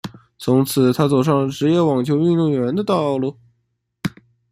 [0.39, 3.37] 从此她走上了职业网球运动员的道路。